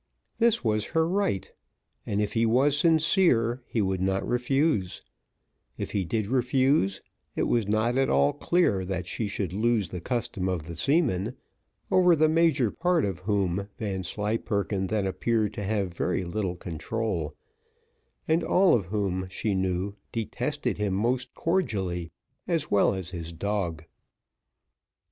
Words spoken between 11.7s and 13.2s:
over the major part of